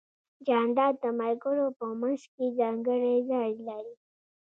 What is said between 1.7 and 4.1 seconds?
په منځ کې ځانګړی ځای لري.